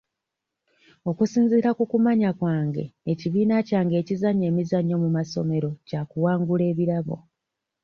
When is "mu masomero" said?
5.03-5.69